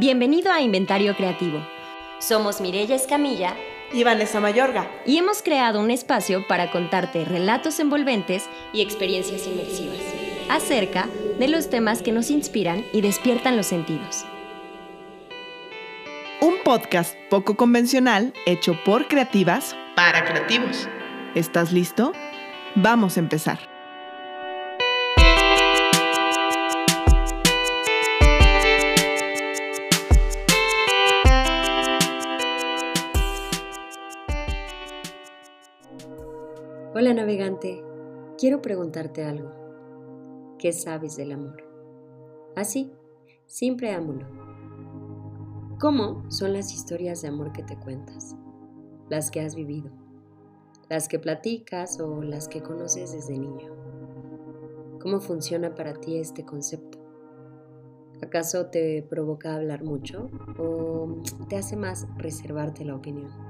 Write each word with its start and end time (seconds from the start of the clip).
Bienvenido 0.00 0.50
a 0.50 0.62
Inventario 0.62 1.14
Creativo. 1.14 1.60
Somos 2.20 2.62
Mirella 2.62 2.94
Escamilla 2.94 3.54
y 3.92 4.02
Vanessa 4.02 4.40
Mayorga. 4.40 4.90
Y 5.04 5.18
hemos 5.18 5.42
creado 5.42 5.78
un 5.78 5.90
espacio 5.90 6.46
para 6.48 6.70
contarte 6.70 7.26
relatos 7.26 7.78
envolventes 7.80 8.48
y 8.72 8.80
experiencias 8.80 9.46
inmersivas 9.46 9.98
acerca 10.48 11.06
de 11.38 11.48
los 11.48 11.68
temas 11.68 12.00
que 12.00 12.12
nos 12.12 12.30
inspiran 12.30 12.82
y 12.94 13.02
despiertan 13.02 13.58
los 13.58 13.66
sentidos. 13.66 14.24
Un 16.40 16.54
podcast 16.64 17.14
poco 17.28 17.58
convencional 17.58 18.32
hecho 18.46 18.82
por 18.86 19.06
creativas 19.06 19.76
para 19.96 20.24
creativos. 20.24 20.88
¿Estás 21.34 21.72
listo? 21.72 22.12
Vamos 22.74 23.18
a 23.18 23.20
empezar. 23.20 23.69
Hola 37.00 37.14
navegante, 37.14 37.82
quiero 38.36 38.60
preguntarte 38.60 39.24
algo. 39.24 39.50
¿Qué 40.58 40.70
sabes 40.70 41.16
del 41.16 41.32
amor? 41.32 41.64
Así, 42.56 42.92
sin 43.46 43.78
preámbulo. 43.78 44.26
¿Cómo 45.80 46.30
son 46.30 46.52
las 46.52 46.74
historias 46.74 47.22
de 47.22 47.28
amor 47.28 47.52
que 47.52 47.62
te 47.62 47.78
cuentas? 47.78 48.36
Las 49.08 49.30
que 49.30 49.40
has 49.40 49.54
vivido, 49.54 49.90
las 50.90 51.08
que 51.08 51.18
platicas 51.18 51.98
o 52.00 52.22
las 52.22 52.48
que 52.48 52.62
conoces 52.62 53.14
desde 53.14 53.38
niño. 53.38 53.72
¿Cómo 55.00 55.22
funciona 55.22 55.74
para 55.74 55.94
ti 55.94 56.18
este 56.18 56.44
concepto? 56.44 56.98
¿Acaso 58.20 58.66
te 58.66 59.02
provoca 59.08 59.54
hablar 59.54 59.84
mucho 59.84 60.28
o 60.58 61.16
te 61.48 61.56
hace 61.56 61.76
más 61.76 62.06
reservarte 62.18 62.84
la 62.84 62.94
opinión? 62.94 63.49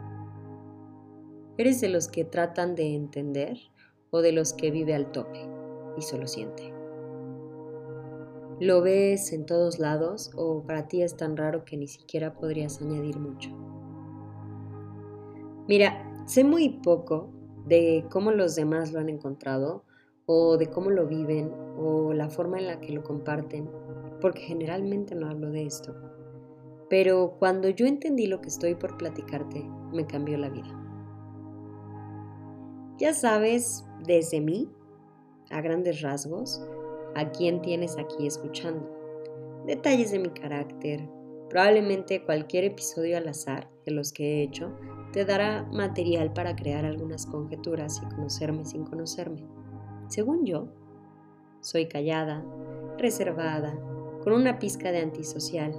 ¿Eres 1.60 1.82
de 1.82 1.90
los 1.90 2.08
que 2.08 2.24
tratan 2.24 2.74
de 2.74 2.94
entender 2.94 3.58
o 4.10 4.22
de 4.22 4.32
los 4.32 4.54
que 4.54 4.70
vive 4.70 4.94
al 4.94 5.12
tope 5.12 5.46
y 5.98 6.00
solo 6.00 6.26
siente? 6.26 6.72
¿Lo 8.60 8.80
ves 8.80 9.34
en 9.34 9.44
todos 9.44 9.78
lados 9.78 10.30
o 10.36 10.62
para 10.62 10.88
ti 10.88 11.02
es 11.02 11.18
tan 11.18 11.36
raro 11.36 11.66
que 11.66 11.76
ni 11.76 11.86
siquiera 11.86 12.32
podrías 12.32 12.80
añadir 12.80 13.18
mucho? 13.18 13.50
Mira, 15.68 16.02
sé 16.24 16.44
muy 16.44 16.80
poco 16.82 17.30
de 17.66 18.06
cómo 18.10 18.30
los 18.30 18.54
demás 18.54 18.90
lo 18.90 18.98
han 18.98 19.10
encontrado 19.10 19.84
o 20.24 20.56
de 20.56 20.68
cómo 20.70 20.88
lo 20.88 21.06
viven 21.06 21.52
o 21.76 22.14
la 22.14 22.30
forma 22.30 22.58
en 22.58 22.68
la 22.68 22.80
que 22.80 22.94
lo 22.94 23.02
comparten, 23.02 23.68
porque 24.22 24.40
generalmente 24.40 25.14
no 25.14 25.28
hablo 25.28 25.50
de 25.50 25.66
esto. 25.66 25.94
Pero 26.88 27.36
cuando 27.38 27.68
yo 27.68 27.84
entendí 27.84 28.28
lo 28.28 28.40
que 28.40 28.48
estoy 28.48 28.76
por 28.76 28.96
platicarte, 28.96 29.62
me 29.92 30.06
cambió 30.06 30.38
la 30.38 30.48
vida. 30.48 30.79
Ya 33.00 33.14
sabes, 33.14 33.86
desde 34.04 34.42
mí, 34.42 34.68
a 35.48 35.62
grandes 35.62 36.02
rasgos, 36.02 36.62
a 37.14 37.30
quién 37.30 37.62
tienes 37.62 37.96
aquí 37.96 38.26
escuchando. 38.26 38.86
Detalles 39.66 40.10
de 40.12 40.18
mi 40.18 40.28
carácter. 40.28 41.08
Probablemente 41.48 42.22
cualquier 42.22 42.64
episodio 42.64 43.16
al 43.16 43.26
azar 43.26 43.70
de 43.86 43.92
los 43.92 44.12
que 44.12 44.24
he 44.24 44.42
hecho 44.42 44.76
te 45.14 45.24
dará 45.24 45.62
material 45.72 46.34
para 46.34 46.54
crear 46.54 46.84
algunas 46.84 47.24
conjeturas 47.24 48.02
y 48.02 48.14
conocerme 48.14 48.66
sin 48.66 48.84
conocerme. 48.84 49.48
Según 50.08 50.44
yo, 50.44 50.68
soy 51.62 51.86
callada, 51.86 52.44
reservada, 52.98 53.78
con 54.22 54.34
una 54.34 54.58
pizca 54.58 54.92
de 54.92 54.98
antisocial. 54.98 55.72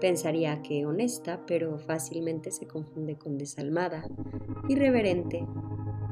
Pensaría 0.00 0.60
que 0.62 0.84
honesta, 0.84 1.46
pero 1.46 1.78
fácilmente 1.78 2.50
se 2.50 2.66
confunde 2.66 3.16
con 3.16 3.38
desalmada, 3.38 4.04
irreverente, 4.68 5.46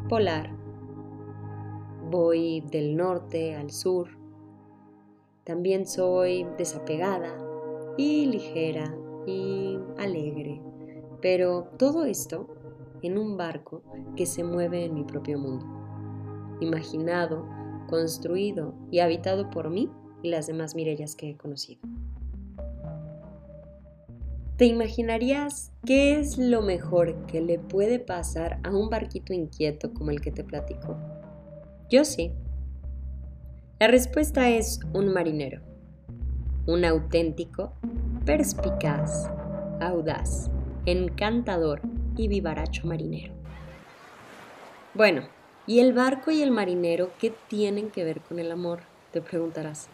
polar. 0.09 0.51
Voy 2.11 2.61
del 2.61 2.97
norte 2.97 3.55
al 3.55 3.71
sur. 3.71 4.09
También 5.45 5.87
soy 5.87 6.47
desapegada 6.59 7.37
y 7.97 8.27
ligera 8.27 8.95
y 9.27 9.79
alegre. 9.99 10.61
Pero 11.21 11.69
todo 11.79 12.05
esto 12.05 12.49
en 13.03 13.19
un 13.19 13.37
barco 13.37 13.83
que 14.17 14.27
se 14.27 14.45
mueve 14.45 14.85
en 14.85 14.95
mi 14.95 15.05
propio 15.05 15.39
mundo. 15.39 15.67
Imaginado, 16.61 17.47
construido 17.89 18.75
y 18.91 19.01
habitado 19.01 19.51
por 19.51 19.71
mí 19.71 19.91
y 20.23 20.31
las 20.31 20.47
demás 20.47 20.75
Mirellas 20.75 21.17
que 21.17 21.31
he 21.31 21.37
conocido. 21.37 21.81
¿Te 24.57 24.67
imaginarías 24.67 25.73
qué 25.85 26.21
es 26.21 26.39
lo 26.39 26.63
mejor 26.63 27.27
que 27.27 27.41
le 27.41 27.59
puede 27.59 27.99
pasar 27.99 28.61
a 28.63 28.71
un 28.71 28.89
barquito 28.89 29.33
inquieto 29.33 29.93
como 29.93 30.13
el 30.13 30.21
que 30.21 30.31
te 30.31 30.45
platico? 30.45 30.97
Yo 31.91 32.05
sí. 32.05 32.31
La 33.81 33.89
respuesta 33.89 34.49
es 34.51 34.79
un 34.93 35.13
marinero. 35.13 35.61
Un 36.67 36.85
auténtico, 36.85 37.73
perspicaz, 38.25 39.29
audaz, 39.81 40.49
encantador 40.87 41.81
y 42.17 42.29
vivaracho 42.29 42.87
marinero. 42.87 43.35
Bueno, 44.95 45.23
¿y 45.67 45.81
el 45.81 45.93
barco 45.93 46.31
y 46.31 46.43
el 46.43 46.53
marinero 46.53 47.11
qué 47.19 47.35
tienen 47.49 47.91
que 47.91 48.05
ver 48.05 48.21
con 48.21 48.39
el 48.39 48.53
amor? 48.53 48.83
Te 49.11 49.21
preguntarás. 49.21 49.89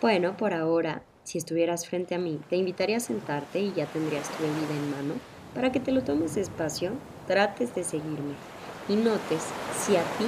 Bueno, 0.00 0.36
por 0.36 0.54
ahora 0.54 1.02
si 1.24 1.38
estuvieras 1.38 1.86
frente 1.86 2.14
a 2.14 2.18
mí, 2.18 2.38
te 2.48 2.56
invitaría 2.56 2.98
a 2.98 3.00
sentarte 3.00 3.60
y 3.60 3.72
ya 3.72 3.86
tendrías 3.86 4.28
tu 4.28 4.42
bebida 4.42 4.74
en 4.74 4.90
mano 4.90 5.14
para 5.54 5.72
que 5.72 5.80
te 5.80 5.90
lo 5.90 6.02
tomes 6.02 6.34
despacio, 6.34 6.92
trates 7.26 7.74
de 7.74 7.82
seguirme 7.82 8.34
y 8.88 8.96
notes 8.96 9.42
si 9.78 9.96
a 9.96 10.02
ti 10.18 10.26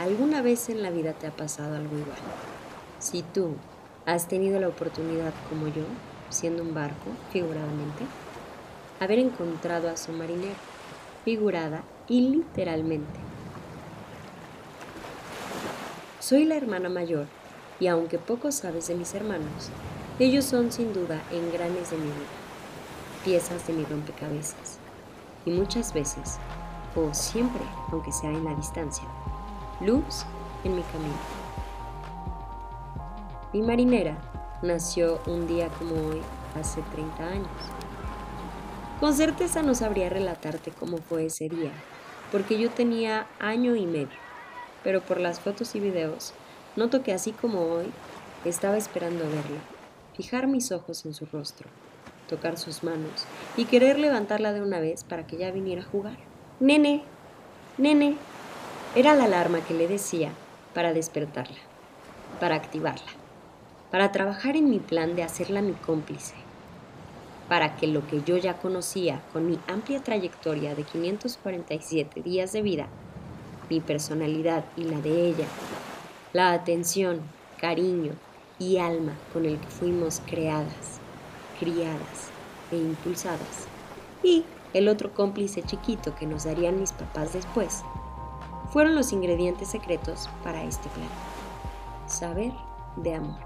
alguna 0.00 0.42
vez 0.42 0.68
en 0.68 0.82
la 0.82 0.90
vida 0.90 1.12
te 1.12 1.26
ha 1.26 1.30
pasado 1.30 1.76
algo 1.76 1.96
igual. 1.96 2.18
Si 2.98 3.22
tú 3.22 3.54
has 4.04 4.26
tenido 4.26 4.58
la 4.58 4.68
oportunidad 4.68 5.32
como 5.48 5.68
yo, 5.68 5.84
siendo 6.30 6.62
un 6.62 6.74
barco, 6.74 7.10
figuradamente, 7.30 8.04
haber 8.98 9.20
encontrado 9.20 9.88
a 9.88 9.96
su 9.96 10.12
marinero, 10.12 10.54
figurada 11.24 11.84
y 12.08 12.28
literalmente. 12.30 13.20
Soy 16.18 16.44
la 16.44 16.56
hermana 16.56 16.88
mayor 16.88 17.26
y 17.78 17.88
aunque 17.88 18.18
poco 18.18 18.52
sabes 18.52 18.88
de 18.88 18.94
mis 18.94 19.14
hermanos, 19.14 19.70
ellos 20.18 20.44
son 20.44 20.70
sin 20.70 20.92
duda 20.92 21.22
engranes 21.30 21.90
de 21.90 21.96
mi 21.96 22.04
vida, 22.04 22.14
piezas 23.24 23.66
de 23.66 23.72
mi 23.72 23.84
rompecabezas. 23.84 24.78
Y 25.46 25.50
muchas 25.50 25.94
veces, 25.94 26.38
o 26.94 27.12
siempre, 27.14 27.62
aunque 27.90 28.12
sea 28.12 28.30
en 28.30 28.44
la 28.44 28.54
distancia, 28.54 29.04
luz 29.80 30.24
en 30.64 30.76
mi 30.76 30.82
camino. 30.82 31.16
Mi 33.54 33.62
marinera 33.62 34.18
nació 34.62 35.18
un 35.26 35.46
día 35.46 35.68
como 35.78 35.94
hoy, 35.94 36.20
hace 36.60 36.82
30 36.92 37.24
años. 37.26 37.48
Con 39.00 39.14
certeza 39.14 39.62
no 39.62 39.74
sabría 39.74 40.10
relatarte 40.10 40.72
cómo 40.72 40.98
fue 40.98 41.26
ese 41.26 41.48
día, 41.48 41.72
porque 42.30 42.58
yo 42.58 42.70
tenía 42.70 43.26
año 43.40 43.76
y 43.76 43.86
medio, 43.86 44.18
pero 44.84 45.00
por 45.00 45.18
las 45.18 45.40
fotos 45.40 45.74
y 45.74 45.80
videos 45.80 46.34
noto 46.76 47.02
que 47.02 47.12
así 47.12 47.32
como 47.32 47.60
hoy, 47.62 47.90
estaba 48.44 48.76
esperando 48.76 49.24
verla 49.24 49.71
fijar 50.14 50.46
mis 50.46 50.72
ojos 50.72 51.04
en 51.06 51.14
su 51.14 51.26
rostro, 51.26 51.68
tocar 52.28 52.58
sus 52.58 52.82
manos 52.82 53.26
y 53.56 53.64
querer 53.66 53.98
levantarla 53.98 54.52
de 54.52 54.62
una 54.62 54.80
vez 54.80 55.04
para 55.04 55.26
que 55.26 55.36
ya 55.36 55.50
viniera 55.50 55.82
a 55.82 55.86
jugar. 55.86 56.16
Nene, 56.60 57.02
nene, 57.78 58.16
era 58.94 59.14
la 59.14 59.24
alarma 59.24 59.60
que 59.60 59.74
le 59.74 59.88
decía 59.88 60.30
para 60.74 60.92
despertarla, 60.92 61.58
para 62.40 62.56
activarla, 62.56 63.10
para 63.90 64.12
trabajar 64.12 64.56
en 64.56 64.70
mi 64.70 64.78
plan 64.78 65.16
de 65.16 65.22
hacerla 65.22 65.62
mi 65.62 65.72
cómplice, 65.72 66.34
para 67.48 67.76
que 67.76 67.86
lo 67.86 68.06
que 68.06 68.22
yo 68.22 68.36
ya 68.36 68.58
conocía 68.58 69.22
con 69.32 69.46
mi 69.46 69.58
amplia 69.66 70.02
trayectoria 70.02 70.74
de 70.74 70.84
547 70.84 72.22
días 72.22 72.52
de 72.52 72.62
vida, 72.62 72.86
mi 73.68 73.80
personalidad 73.80 74.64
y 74.76 74.84
la 74.84 75.00
de 75.00 75.28
ella, 75.28 75.46
la 76.32 76.52
atención, 76.52 77.20
cariño, 77.58 78.12
y 78.58 78.78
alma 78.78 79.16
con 79.32 79.46
el 79.46 79.58
que 79.58 79.68
fuimos 79.68 80.20
creadas, 80.26 80.98
criadas 81.58 82.30
e 82.70 82.76
impulsadas. 82.76 83.66
Y 84.22 84.44
el 84.72 84.88
otro 84.88 85.12
cómplice 85.12 85.62
chiquito 85.62 86.14
que 86.14 86.26
nos 86.26 86.44
darían 86.44 86.80
mis 86.80 86.92
papás 86.92 87.32
después, 87.32 87.82
fueron 88.72 88.94
los 88.94 89.12
ingredientes 89.12 89.68
secretos 89.68 90.28
para 90.42 90.64
este 90.64 90.88
plan. 90.90 91.08
Saber 92.06 92.52
de 92.96 93.14
amor. 93.14 93.38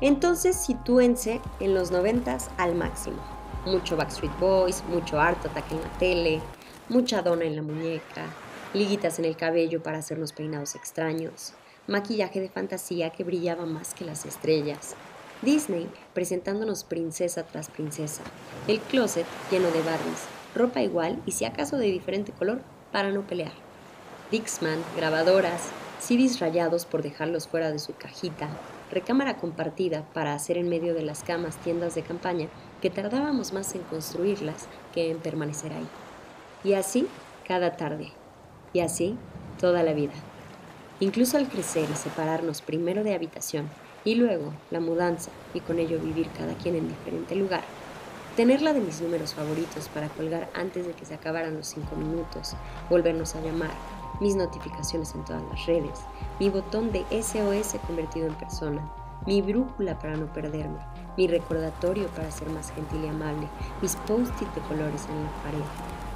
Entonces 0.00 0.56
sitúense 0.56 1.40
en 1.60 1.74
los 1.74 1.90
noventas 1.90 2.50
al 2.58 2.74
máximo. 2.74 3.18
Mucho 3.64 3.96
Backstreet 3.96 4.38
Boys, 4.38 4.82
mucho 4.88 5.18
Art 5.18 5.44
Attack 5.46 5.72
en 5.72 5.80
la 5.80 5.98
tele, 5.98 6.40
mucha 6.88 7.22
dona 7.22 7.44
en 7.44 7.56
la 7.56 7.62
muñeca, 7.62 8.26
liguitas 8.74 9.18
en 9.18 9.24
el 9.24 9.36
cabello 9.36 9.82
para 9.82 9.98
hacernos 9.98 10.32
peinados 10.32 10.74
extraños, 10.74 11.54
maquillaje 11.86 12.40
de 12.40 12.48
fantasía 12.48 13.10
que 13.10 13.24
brillaba 13.24 13.66
más 13.66 13.94
que 13.94 14.04
las 14.04 14.24
estrellas, 14.24 14.94
Disney 15.42 15.88
presentándonos 16.14 16.84
princesa 16.84 17.44
tras 17.44 17.68
princesa, 17.68 18.22
el 18.66 18.80
closet 18.80 19.26
lleno 19.50 19.70
de 19.70 19.82
Barbies, 19.82 20.24
ropa 20.54 20.82
igual 20.82 21.20
y 21.26 21.32
si 21.32 21.44
acaso 21.44 21.76
de 21.76 21.86
diferente 21.86 22.32
color 22.32 22.62
para 22.92 23.10
no 23.10 23.26
pelear. 23.26 23.52
Dixman, 24.30 24.82
grabadoras, 24.96 25.68
CDs 26.00 26.40
rayados 26.40 26.86
por 26.86 27.02
dejarlos 27.02 27.48
fuera 27.48 27.70
de 27.70 27.78
su 27.78 27.94
cajita, 27.94 28.48
recámara 28.90 29.36
compartida 29.36 30.04
para 30.14 30.34
hacer 30.34 30.56
en 30.56 30.68
medio 30.68 30.94
de 30.94 31.02
las 31.02 31.22
camas 31.22 31.56
tiendas 31.58 31.94
de 31.94 32.02
campaña 32.02 32.48
que 32.80 32.90
tardábamos 32.90 33.52
más 33.52 33.74
en 33.74 33.82
construirlas 33.82 34.66
que 34.92 35.10
en 35.10 35.18
permanecer 35.18 35.72
ahí. 35.72 35.88
Y 36.62 36.74
así 36.74 37.06
cada 37.46 37.76
tarde. 37.76 38.12
Y 38.72 38.80
así 38.80 39.16
toda 39.60 39.82
la 39.82 39.92
vida. 39.92 40.12
Incluso 41.00 41.36
al 41.36 41.48
crecer 41.48 41.88
y 41.92 41.96
separarnos 41.96 42.62
primero 42.62 43.02
de 43.02 43.14
habitación 43.14 43.68
y 44.04 44.14
luego 44.14 44.52
la 44.70 44.80
mudanza 44.80 45.30
y 45.52 45.60
con 45.60 45.78
ello 45.78 45.98
vivir 45.98 46.28
cada 46.36 46.54
quien 46.54 46.76
en 46.76 46.88
diferente 46.88 47.34
lugar, 47.34 47.62
tenerla 48.36 48.72
de 48.72 48.80
mis 48.80 49.00
números 49.00 49.34
favoritos 49.34 49.88
para 49.88 50.08
colgar 50.08 50.48
antes 50.54 50.86
de 50.86 50.92
que 50.92 51.04
se 51.04 51.14
acabaran 51.14 51.56
los 51.56 51.68
cinco 51.68 51.96
minutos, 51.96 52.54
volvernos 52.90 53.34
a 53.34 53.40
llamar, 53.40 53.72
mis 54.20 54.36
notificaciones 54.36 55.14
en 55.14 55.24
todas 55.24 55.42
las 55.50 55.66
redes, 55.66 56.00
mi 56.38 56.48
botón 56.48 56.92
de 56.92 57.04
SOS 57.10 57.76
convertido 57.86 58.26
en 58.26 58.34
persona, 58.34 58.88
mi 59.26 59.42
brújula 59.42 59.98
para 59.98 60.16
no 60.16 60.32
perderme, 60.32 60.78
mi 61.16 61.26
recordatorio 61.26 62.08
para 62.08 62.30
ser 62.30 62.48
más 62.50 62.72
gentil 62.72 63.04
y 63.04 63.08
amable, 63.08 63.48
mis 63.82 63.96
post-it 63.96 64.48
de 64.54 64.60
colores 64.62 65.06
en 65.08 65.24
la 65.24 65.30
pared, 65.42 65.64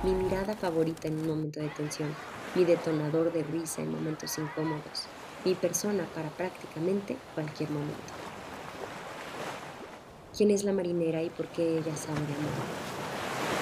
mi 0.05 0.13
mirada 0.13 0.55
favorita 0.55 1.09
en 1.09 1.19
un 1.21 1.29
momento 1.29 1.61
de 1.61 1.69
tensión, 1.69 2.15
mi 2.55 2.65
detonador 2.65 3.33
de 3.33 3.43
risa 3.43 3.83
en 3.83 3.93
momentos 3.93 4.39
incómodos, 4.39 5.07
mi 5.45 5.55
persona 5.55 6.05
para 6.15 6.29
prácticamente 6.31 7.17
cualquier 7.35 7.71
momento. 7.71 8.13
¿Quién 10.37 10.51
es 10.51 10.65
la 10.65 10.73
marinera 10.73 11.23
y 11.23 11.31
por 11.31 11.47
qué 11.47 11.79
ella 11.79 11.97
sabe 11.97 12.21
de 12.21 12.35
amor? 12.35 12.53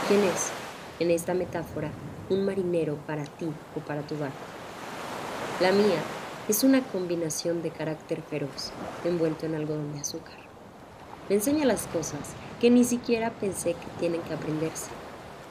¿Quién 0.08 0.22
es, 0.24 0.50
en 1.00 1.10
esta 1.10 1.34
metáfora, 1.34 1.90
un 2.28 2.44
marinero 2.44 2.96
para 3.06 3.24
ti 3.24 3.48
o 3.74 3.80
para 3.80 4.02
tu 4.02 4.16
barco? 4.18 4.36
La 5.60 5.72
mía 5.72 6.02
es 6.48 6.64
una 6.64 6.82
combinación 6.82 7.62
de 7.62 7.70
carácter 7.70 8.22
feroz, 8.22 8.72
envuelto 9.04 9.46
en 9.46 9.54
algodón 9.54 9.94
de 9.94 10.00
azúcar. 10.00 10.36
Me 11.28 11.36
enseña 11.36 11.64
las 11.64 11.86
cosas 11.86 12.34
que 12.60 12.70
ni 12.70 12.84
siquiera 12.84 13.30
pensé 13.30 13.72
que 13.74 13.98
tienen 13.98 14.20
que 14.22 14.34
aprenderse 14.34 14.90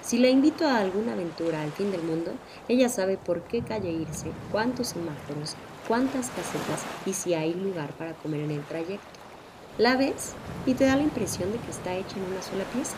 si 0.06 0.20
la 0.20 0.30
invito 0.30 0.68
a 0.68 0.78
alguna 0.78 1.14
aventura 1.14 1.64
al 1.64 1.72
fin 1.72 1.90
del 1.90 2.04
mundo, 2.04 2.32
ella 2.68 2.90
sabe 2.90 3.18
por 3.18 3.42
qué 3.42 3.64
calle 3.64 3.90
irse, 3.90 4.32
cuántos 4.52 4.90
semáforos, 4.90 5.56
cuántas 5.88 6.30
casetas 6.30 6.84
y 7.08 7.14
si 7.14 7.34
hay 7.34 7.56
lugar 7.56 7.92
para 7.94 8.14
comer 8.14 8.42
en 8.42 8.52
el 8.52 8.64
trayecto. 8.66 9.04
La 9.80 9.98
ves 9.98 10.34
y 10.68 10.76
te 10.76 10.86
da 10.86 10.96
la 10.96 11.02
impresión 11.02 11.52
de 11.52 11.58
que 11.58 11.72
está 11.72 11.96
hecha 11.96 12.18
en 12.18 12.32
una 12.32 12.44
sola 12.44 12.66
pieza, 12.66 12.96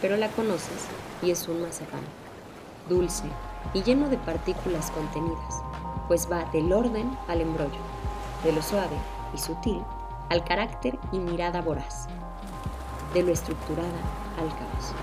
pero 0.00 0.16
la 0.16 0.28
conoces 0.28 0.86
y 1.22 1.30
es 1.30 1.46
un 1.46 1.60
mazapán, 1.60 2.00
dulce 2.88 3.24
y 3.74 3.82
lleno 3.82 4.08
de 4.08 4.16
partículas 4.16 4.90
contenidas, 4.92 5.62
pues 6.08 6.26
va 6.32 6.50
del 6.52 6.72
orden 6.72 7.18
al 7.28 7.42
embrollo, 7.42 7.82
de 8.44 8.52
lo 8.52 8.62
suave 8.62 8.96
y 9.34 9.38
sutil 9.38 9.82
al 10.30 10.42
carácter 10.44 10.98
y 11.12 11.18
mirada 11.18 11.60
voraz, 11.60 12.06
de 13.12 13.24
lo 13.24 13.30
estructurada 13.30 14.00
al 14.38 14.48
caos 14.48 14.94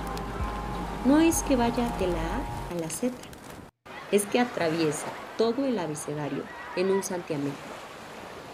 no 1.08 1.22
es 1.22 1.42
que 1.44 1.56
vaya 1.56 1.88
de 2.00 2.08
la 2.08 2.20
A 2.20 2.72
a 2.72 2.76
la 2.82 2.90
Z, 2.90 3.16
es 4.12 4.26
que 4.26 4.42
atraviesa 4.42 5.08
todo 5.38 5.64
el 5.64 5.80
abecedario 5.80 6.44
en 6.76 6.92
un 6.92 7.02
santiamén. 7.02 7.54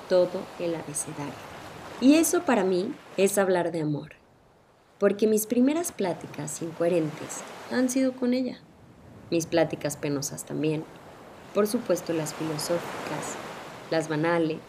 Todo 0.07 0.39
el 0.59 0.75
abecedario. 0.75 1.33
Y 1.99 2.13
eso 2.13 2.43
para 2.43 2.63
mí 2.63 2.93
es 3.17 3.39
hablar 3.39 3.71
de 3.71 3.81
amor, 3.81 4.11
porque 4.99 5.25
mis 5.25 5.47
primeras 5.47 5.91
pláticas 5.91 6.61
incoherentes 6.61 7.39
han 7.71 7.89
sido 7.89 8.11
con 8.11 8.35
ella. 8.35 8.59
Mis 9.31 9.47
pláticas 9.47 9.97
penosas 9.97 10.45
también. 10.45 10.83
Por 11.55 11.65
supuesto 11.65 12.13
las 12.13 12.35
filosóficas, 12.35 13.33
las 13.89 14.09
banales, 14.09 14.59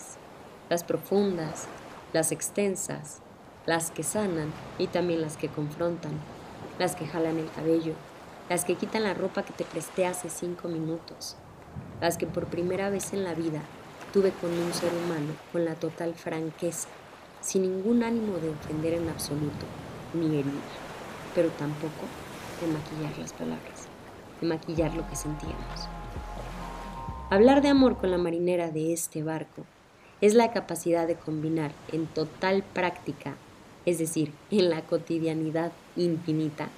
las 0.71 0.85
profundas, 0.85 1.67
las 2.15 2.33
extensas, 2.33 3.19
las 3.67 3.91
que 3.91 4.05
sanan 4.05 4.55
y 4.79 4.87
también 4.87 5.21
las 5.21 5.37
que 5.37 5.49
confrontan 5.49 6.13
las 6.79 6.97
que 6.97 7.06
jalan 7.06 7.38
el 7.38 7.50
cabello, 7.50 7.94
las 8.49 8.65
que 8.65 8.75
quitan 8.75 9.05
la 9.05 9.15
ropa 9.15 9.43
que 9.43 9.53
te 9.53 9.65
presté 9.65 10.06
hace 10.06 10.29
cinco 10.29 10.69
minutos, 10.69 11.37
las 12.00 12.19
que 12.19 12.26
por 12.26 12.47
primera 12.47 12.91
vez 12.91 13.12
en 13.12 13.25
la 13.25 13.35
vida 13.35 13.62
tuve 14.12 14.31
con 14.32 14.50
un 14.50 14.73
ser 14.73 14.93
humano 14.93 15.32
con 15.53 15.65
la 15.65 15.75
total 15.75 16.15
franqueza, 16.15 16.88
sin 17.41 17.62
ningún 17.62 18.03
ánimo 18.03 18.38
de 18.38 18.50
ofender 18.50 18.94
en 18.94 19.09
absoluto, 19.09 19.67
ni 20.12 20.26
herir, 20.38 20.53
pero 21.35 21.49
tampoco 21.50 22.06
de 22.61 22.73
maquillar 22.73 23.19
las 23.19 23.32
palabras, 23.32 23.88
de 24.41 24.47
maquillar 24.47 24.94
lo 24.94 25.09
que 25.09 25.17
sentíamos. 25.17 25.88
Hablar 27.31 27.62
de 27.62 27.69
amor 27.69 27.97
con 27.97 28.11
la 28.11 28.19
marinera 28.19 28.71
de 28.71 28.93
este 28.93 29.23
barco 29.23 29.65
es 30.21 30.35
la 30.35 30.53
capacidad 30.53 31.06
de 31.06 31.17
combinar 31.17 31.73
en 31.93 32.06
total 32.06 32.62
práctica 32.62 33.35
es 33.87 33.99
decir, 33.99 34.32
en 34.50 34.71
la 34.71 34.82
cotidianidad 34.82 35.73
infinita, 35.96 36.69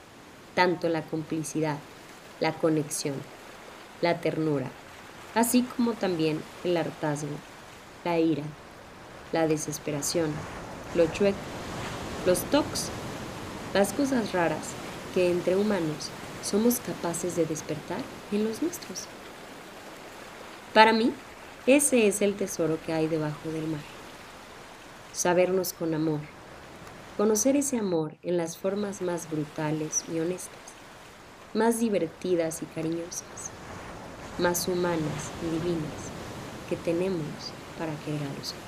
tanto 0.54 0.88
la 0.88 1.02
complicidad, 1.02 1.78
la 2.40 2.52
conexión, 2.52 3.14
la 4.00 4.20
ternura, 4.20 4.70
así 5.34 5.62
como 5.62 5.92
también 5.92 6.42
el 6.64 6.76
hartazgo, 6.76 7.36
la 8.04 8.18
ira, 8.18 8.44
la 9.32 9.46
desesperación, 9.46 10.30
lo 10.94 11.06
chueco, 11.12 11.36
los 12.26 12.40
tocs, 12.50 12.88
las 13.74 13.92
cosas 13.92 14.32
raras 14.32 14.68
que 15.14 15.30
entre 15.30 15.56
humanos 15.56 16.10
somos 16.42 16.80
capaces 16.80 17.36
de 17.36 17.44
despertar 17.44 17.98
en 18.32 18.44
los 18.44 18.62
nuestros. 18.62 19.04
Para 20.72 20.92
mí, 20.92 21.12
ese 21.66 22.06
es 22.06 22.22
el 22.22 22.34
tesoro 22.34 22.78
que 22.84 22.92
hay 22.92 23.08
debajo 23.08 23.50
del 23.50 23.66
mar. 23.66 23.80
Sabernos 25.12 25.72
con 25.72 25.94
amor, 25.94 26.20
conocer 27.16 27.56
ese 27.56 27.78
amor 27.78 28.14
en 28.22 28.36
las 28.36 28.58
formas 28.58 29.00
más 29.00 29.30
brutales 29.30 30.04
y 30.12 30.20
honestas, 30.20 30.52
más 31.54 31.80
divertidas 31.80 32.62
y 32.62 32.66
cariñosas, 32.66 33.50
más 34.38 34.68
humanas 34.68 35.32
y 35.42 35.46
divinas 35.58 36.12
que 36.68 36.76
tenemos 36.76 37.52
para 37.78 37.94
querer 38.04 38.20
a 38.22 38.38
los 38.38 38.52
otros. 38.52 38.66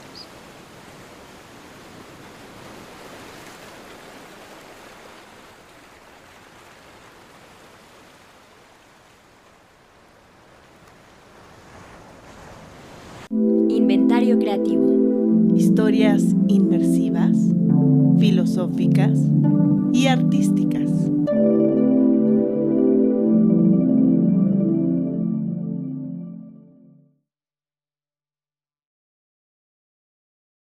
Inventario 13.69 14.39
creativo. 14.39 15.28
Historias 15.59 16.23
inmersivas 16.47 17.37
filosóficas 18.21 19.19
y 19.93 20.07
artísticas. 20.07 20.89